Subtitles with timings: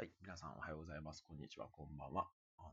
[0.00, 0.08] はい。
[0.24, 1.20] 皆さんおはようございます。
[1.28, 1.68] こんにちは。
[1.68, 2.24] こんばんは。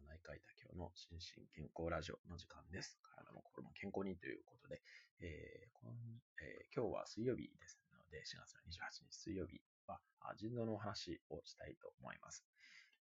[0.08, 2.96] 内科医多教の心身健康ラジオの時間です。
[3.03, 4.80] 体も心も健康にということで、
[5.19, 9.59] えーこんえー、今日は水曜日ですので、4月の28日水曜日
[9.91, 10.00] は
[10.39, 12.48] 腎臓のお話をしたいと思います。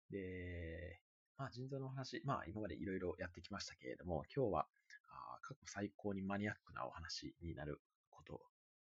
[0.09, 0.97] で、
[1.37, 4.65] まあ、腎臓のお話、まあ今までいろいろやってきましたけれども、今日は
[5.05, 7.77] あ過去最高にマニアックなお話になる
[8.09, 8.41] こと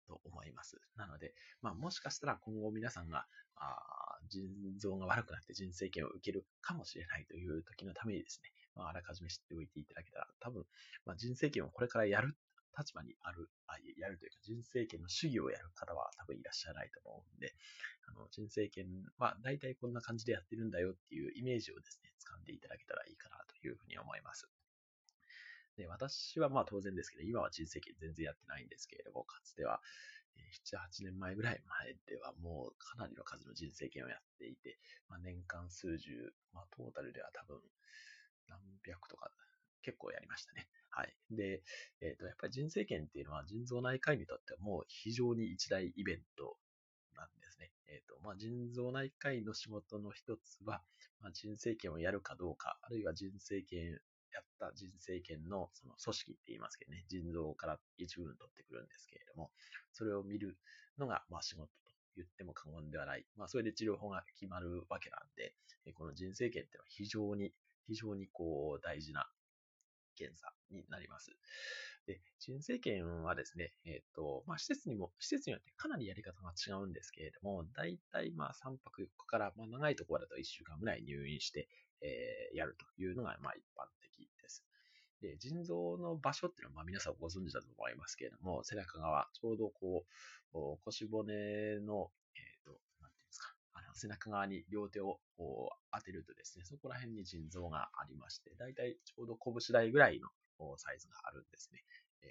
[0.06, 0.80] と思います。
[0.96, 3.26] なので、まあ、もしかしたら今後皆さんが、
[3.56, 4.42] あ腎
[4.78, 10.64] 臓が悪くなって人生権を受けるかもしれないという時のためにですね、まあ、あらかじめ知っておいていただけたら、多分、
[11.06, 12.36] まあ、人生権をこれからやる
[12.76, 17.54] 立場にある、あやるというか、人生権の主義をやる方は多分いらっしゃらないと思うんで、
[18.08, 18.86] あの人生権
[19.18, 24.48] は大体こんな感じでやってるんだよっていうイメージをですね、掴んでいただけたらいいかなというふうに思います。
[25.76, 29.80] で、私はまあ当然ですけど、今は人生権全然やってないんですけれども、かつては、
[30.66, 34.78] 7、8年前ぐらい前ではもうかなりの数の人生権をやっていて、
[35.08, 37.60] まあ、年間数十、まあ、トータルでは多分
[38.48, 39.30] 何百とか
[39.82, 40.68] 結構やりましたね。
[40.90, 41.14] はい。
[41.30, 41.62] で、
[42.00, 46.56] えっ、ー、と、やっぱり人生権っていうのは腎臓内科医にとってはもう非常に一大イベント
[47.16, 47.70] なんですね。
[47.88, 50.82] えっ、ー、と、まあ、腎臓内科医の仕事の一つは、
[51.20, 53.98] まあ、人生権をやるかどうか、あるいは人生権
[54.34, 59.50] やった人生権のその組織って言いますけどね、腎臓から一部分取ってくるんですけれども、
[59.92, 60.58] それを見る
[60.98, 61.70] のが、まあ仕事と
[62.16, 63.24] 言っても過言ではない。
[63.36, 65.54] まあそれで治療法が決まるわけなんで、
[65.94, 67.52] この人生権っていうのは非常に、
[67.86, 69.28] 非常にこう大事な
[70.14, 71.30] 検査になります。
[72.06, 81.68] で、人生圏はですね、えっ、ー、と、まあ、施設にも、施設によってかなりやり方が違うんですけれども、だいたいま3泊4日から、まあ、長いところだと1週間ぐらい入院して、
[82.02, 84.64] えー、やるというのがま一般的です。
[85.22, 90.04] で、腎臓の場所っていうのはま皆さんご存知だと思いますけれども、背中側、ちょうどこ
[90.52, 92.10] う、腰骨の、
[93.94, 100.28] 背中側に両手をこう当てるとですね、そこら辺に腎臓がありまして、だいたいちょうど拳台ぐらいの
[100.76, 101.82] サイズがあるんですね。
[102.22, 102.26] え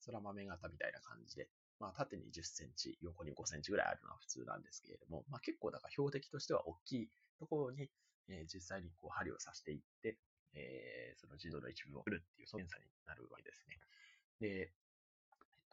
[0.00, 1.48] ー、空豆型みたいな感じで、
[1.80, 7.90] まあ、縦に10センチ、横に5センチぐらいあるのは普通なんですけれども、まあ、結構だから標的としては大きいところに、
[8.28, 10.16] えー、実際にこう針を刺していって、
[10.54, 13.78] えー、その自動の一部を振るっていう検査になるわけですね。
[14.40, 14.72] で、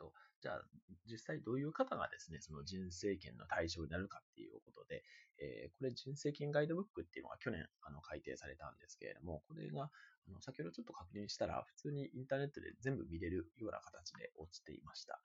[0.02, 0.62] と、じゃあ、
[1.06, 5.04] 実際どういう方がですね、その人生権の対象になるかっていうことで、
[5.38, 9.92] えー、これ人生権ガイドブックっていうのが去年あの改定されたんですけれども、これが
[10.28, 15.22] あの先ほどちょっと確認したら、普通にインターネットで全部見れるような形で落ちていました。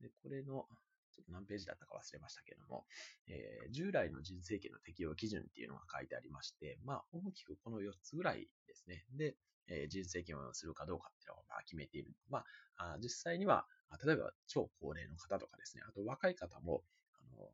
[0.00, 0.66] で、これの、
[1.14, 2.84] ちょっと何ページだったか忘れましたけれども、
[3.28, 9.04] えー、従来の人生権の適用基準っていうのが書いてありまして、まあ、大きくこの4つぐらいですね。
[9.16, 9.34] で、
[9.68, 12.12] えー、人生権をするかどうかっていうのをまあ決めている。
[12.28, 12.44] ま
[12.76, 13.66] あ、実際には、
[14.04, 16.82] 例えば超高齢の方とかですね、あと若い方も、
[17.14, 17.48] あの、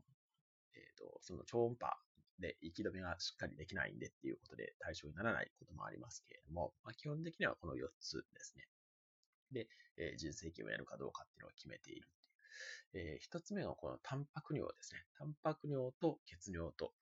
[0.75, 1.97] えっ、ー、と、その超音波
[2.41, 8.67] で息止めがしっかりできないんでっていうことで対象にならないこともありますけれども、まあ、基本的にはこの4つですね。
[9.53, 12.09] で、えー、人生権をやるかどうかっていうのを決めている
[12.95, 15.01] えー、一つ目がこのタンパク尿ですね。
[15.19, 16.93] タンパク尿と血尿と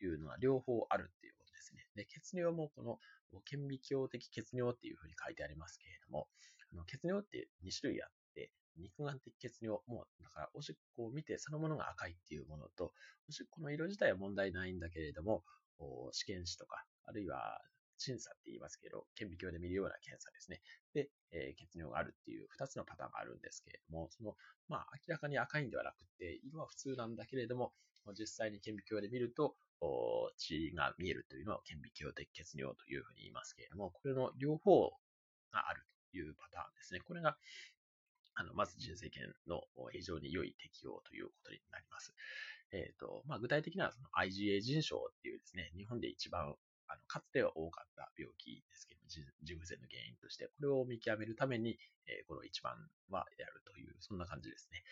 [0.00, 1.86] いうのは両方あるっていうことですね。
[1.94, 2.98] で、血尿もこの
[3.44, 6.28] 顕微鏡的血尿っていうふうに書いてありますけれども、
[6.72, 12.92] あの血尿って2種類あって、肉眼的血尿も、だからおしっこを見てそのものが赤いっていうものと、
[13.28, 15.42] おしっこの色自体は問題ないんだけれども、
[16.12, 17.60] 試験紙とか、あるいは
[17.98, 20.62] 審査って言いますけど、顕微鏡で見るような検査ですね。
[20.94, 24.34] で、えー、血尿があるっていう2つのパターンがあるんですけれども、その、
[24.68, 27.72] まあ、明らかに赤いんではなくて、色は普通なんだけれども、
[28.18, 29.56] 実際に顕微鏡で見ると、
[30.38, 34.90] 血が見えるというのは顕微鏡的血尿というふうに言いますけれども、これの両方
[35.52, 37.00] があるというパターンですね。
[37.00, 37.36] これが、
[38.34, 42.14] あの、まず人生権の非常に良い適用ということになります。
[42.72, 46.54] えっ、ー、と、まあ、具体的にはその IgA 腎症っていうですね、日本で一番
[46.88, 49.08] あの、かつては多かった病気ですけども、
[49.42, 52.74] 腎不全の原因として、これを見極めるために、えー、この1番
[53.10, 54.82] はやるという、そんな感じですね。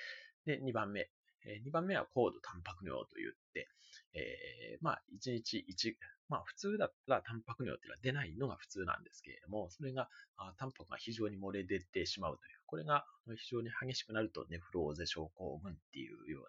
[0.59, 1.11] で、2番目。
[1.45, 3.69] えー、2番目は高度タンパク尿と言って、
[4.15, 5.95] えー、まあ、1日1、
[6.28, 13.07] まあ、普通だったらタンパク尿っていうのは出ないのが普通なんですけれども、それが、あタンパクが非常に漏れ出てしまうという、これが
[13.37, 16.49] 非常に激しくなるとネフローゼ症候群っていうような、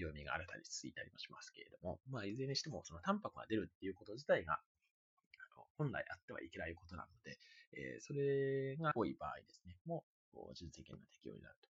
[0.00, 4.58] 病名が新たについたりもしますけれども、まあ、いずれにしても、そのタンパクが出るっていうこと自体が、
[5.76, 7.38] 本来あってはいけないことなので、
[7.72, 10.04] えー、それが多い場合ですね、も
[10.34, 11.69] う、人生権の適用になると。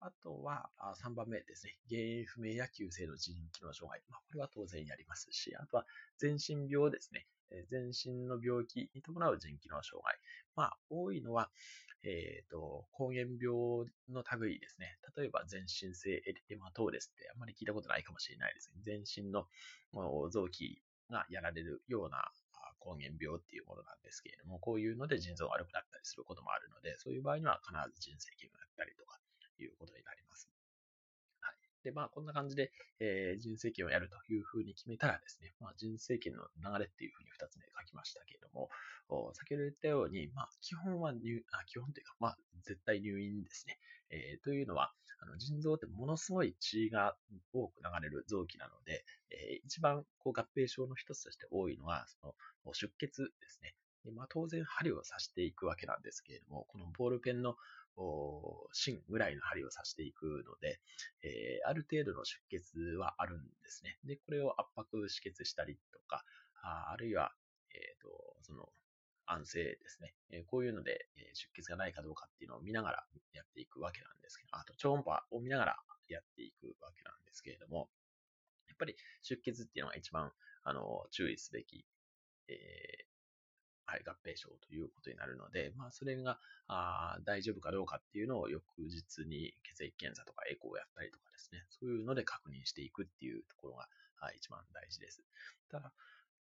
[0.00, 0.70] あとは、
[1.02, 1.76] 3番目ですね。
[1.88, 4.00] 原因不明や急性の腎機能障害。
[4.08, 5.86] まあ、これは当然やりますし、あとは
[6.18, 7.26] 全身病ですね。
[7.70, 10.16] 全身の病気に伴う腎機能障害。
[10.54, 11.50] まあ、多いのは、
[12.04, 14.98] えっ、ー、と、膠原病の類ですね。
[15.16, 18.82] 例えば、全身性エリテマトーレスってあんまり聞いたことないかもしれないですね。
[18.84, 19.46] 全身の
[20.30, 20.80] 臓器
[21.10, 22.30] がやられるような
[22.78, 29.18] 膠原病っていうものなんですけれども、こういうので腎臓が悪くなったりすることもあるので、そういう場合には必ず腎生菌をやったりとか
[29.62, 30.48] いうことになります。
[31.40, 31.56] はい。
[31.84, 38.70] で、まあ、こんな感じで、えー、腎生菌をやるというふうに決めたらですね、まあ、腎生菌の流れっていうふうに2つ目書きましたけれども、
[39.34, 43.78] 先ほど言ったように、まあ、基本は入、あ基本というか、まあ、絶対入院ですね。
[44.10, 47.16] えー、というのは、あの腎臓ってものすごい血が
[47.52, 52.34] 多く流れる臓器なので、えー、一番こう合併症の一つとして多いのは、そ
[52.66, 53.74] の出血ですね。
[54.04, 57.56] でまあ、当然針を刺していくわけなんですけれども、このボールペンの
[58.72, 60.80] 芯ぐらいの針を刺していくので、
[61.22, 63.98] えー、ある程度の出血はあるんですね。
[64.04, 66.24] で、これを圧迫止血したりとか、
[66.62, 67.32] ああるいは、
[67.74, 68.08] えっ、ー、と、
[68.42, 68.68] その、
[69.28, 70.14] 安静ですね。
[70.30, 75.76] えこういうので、え出血がないかどうかっていうのを見ながらやっていくわけなんですけど、あと超音波を見ながら
[76.08, 77.90] やっていくわけなんですけれども、
[78.68, 80.32] やっぱり出血っていうのが一番、
[80.64, 81.84] あの、注意すべき、
[82.48, 83.17] えー、
[83.88, 93.88] はい、合併症ということになるので、まあ、それがあ大丈夫かどうかっていうのを翌日に血液検査とかエコーをやったりとかですね、そういうので確認していくっていうところが
[94.36, 95.24] 一番大事です。
[95.70, 95.90] ただ、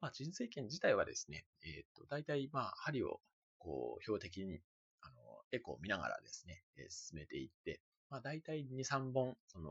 [0.00, 3.20] まあ、人生権自体はですね、えっ、ー、と、大体、まあ、針を、
[3.58, 4.60] こう、標的に、
[5.02, 5.14] あの、
[5.52, 7.80] エコーを見ながらですね、えー、進めていって、
[8.10, 9.70] まあ、大体2、3本、その、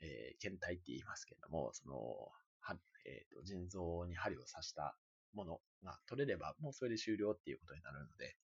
[0.00, 1.94] えー、検体って言いますけれども、その、
[2.60, 4.96] はえっ、ー、と、腎臓に針を刺した
[5.34, 8.36] ものが取れれば、もうそれで終了っていうことになるので、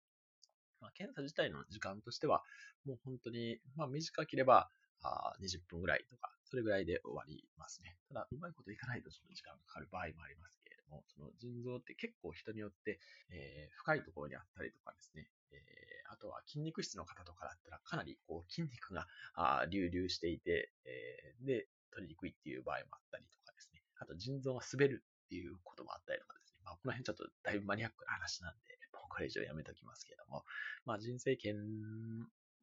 [0.80, 2.42] まあ、検査自体の時間としては、
[2.84, 4.70] もう本当に、まあ、短ければ、
[5.02, 7.96] あ20分ぐらいとか、それぐらいで終わりますね。
[8.08, 13.00] ただ、うまいこといかないとちょっと時間がかかる場合もありますけれども、その腎臓って結構人によって、
[13.30, 30.44] えー、深いところにあったりとかですね、えー、あとは筋肉質の方とかだったらかなりこう筋肉があ流々していて、えー、で、取りにくいっていう場合もあったりとかですね、あと腎臓が滑るっていうこともあったりとかですね、まあ、この辺ちょっとだいぶマニアックな話なんで、もうこれ以上やめときますけれども、
[30.84, 31.56] まあ人生権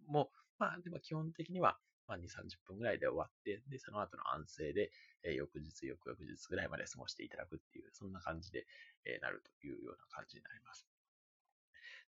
[0.07, 1.77] も、まあでも基本的には、
[2.07, 4.91] まあ、2、30分ぐらいで終わって、で、その後の安静で、
[5.23, 8.65] えー、翌日、翌々日ぐらいまで過ごしていただくっていう、そんな感じで、
[9.05, 10.87] えー、なるというような感じになります。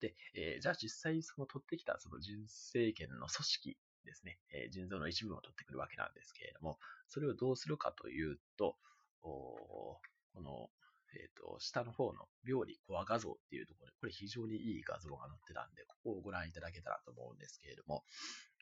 [0.00, 8.76] で、えー、じゃあ実際その取ってきたその人生圏の組織ですね、えー、腎臓の一部を取ってくるわけなんですけれども、それをどうするかというと、
[9.20, 10.00] こ
[10.36, 10.70] の、
[11.14, 18.04] えっ、ー、と、下の方の病理コア画像っていうところで、これ非常にいい画像が載ってたんで、ここをご覧いただけたらと思うんですけれども、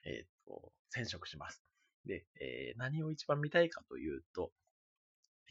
[0.04, 1.62] えっ、ー、と、染色します。
[2.04, 4.52] で、えー、何を一番見たいかというと、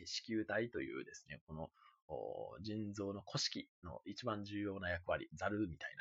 [0.03, 1.69] 子宮体というですね、この
[2.61, 5.95] 腎臓の古式の一番重要な役割、ザルみたい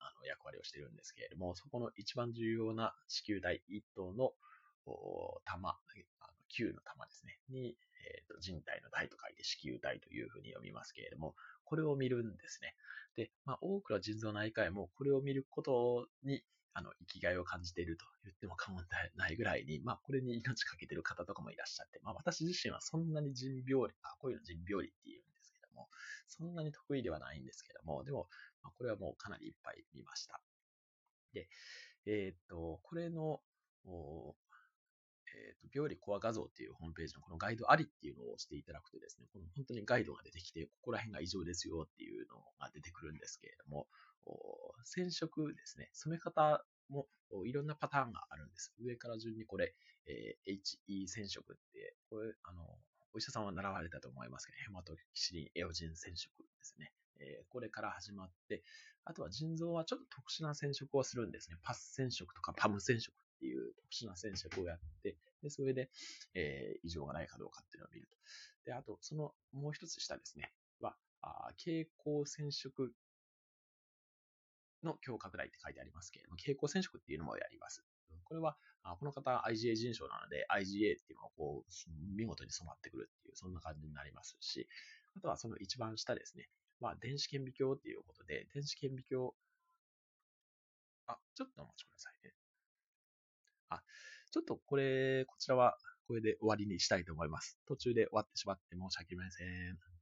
[0.00, 4.32] なあの役割をしているんですけれども、そこの一番重要な子宮体一頭の
[5.44, 5.76] 玉、
[6.48, 7.76] 球の玉ですね、に、
[8.08, 11.34] えーと、人体の体と書いて子宮体というふうに読みますけれども、
[11.64, 12.74] これを見るんですね。
[13.16, 16.42] で、まあ、多くの腎臓内科医もこれを見ることに
[16.78, 18.84] あの、生きがいを感じていると言っても過言
[19.16, 25.88] ないぐらいに、まあ、これに命かけてる方とかもいらっしゃって、まあ、私自身はそんなに腎病理、あ、こういうの腎病理って言うんですけども、
[26.28, 28.28] そんなに得意ではないんですけども、でも、
[28.62, 30.38] まあ、これはもうかなりいっぱい見ました。
[31.32, 31.48] で、
[32.04, 33.40] えー、っと、これの、
[35.36, 43.86] えーと、病理コア画像っていうホームページのこのガイドありっていうのをしていただくとですね、この本当にガイドが出てきて、ここら辺が異常ですよっていうのが出てくるんですけれども、
[44.84, 47.06] 染色ですね、染め方も
[47.44, 48.72] いろんなパターンがあるんです。
[48.80, 49.74] 上から順にこれ、
[50.06, 50.58] えー、
[50.88, 52.62] HE 染色って、これ、あの、
[53.12, 56.92] お医者さんは習われたと思いますけど、ヘマトキシリンエオジン染色ですね。
[57.18, 58.62] え、これから始まって、
[59.04, 61.56] あとは腎臓はちょっと特殊な染色をするんですね。
[61.62, 65.90] パス染色とかパム染色っていう特殊な染色をやって、で、それで、
[66.34, 68.16] えー、異常がないかどうかっていうのを見ると。
[68.64, 72.92] で、あと、そのもう一つ下ですね、は、あ蛍光染色
[74.82, 77.84] の強拡大って書いてありますけれども、蛍光染色っていうのもやります。
[78.24, 78.56] これは、
[78.98, 84.68] この方 IgA 腎症なので、IgA っていうのがこう、見事に染まってくるっていう、そんな感じになりますし、
[85.16, 86.48] あとはその一番下ですね。
[86.80, 89.30] まあ、電子顕微鏡っていうことで、電子顕微鏡、
[91.06, 92.34] あ、ちょっとお待ちくださいね。
[93.70, 93.82] あ、
[94.30, 97.58] ちょっとこれ、こちらはこれで終わりにしたいと思います。
[97.66, 99.95] 途中で終わってしまって申し訳ありません。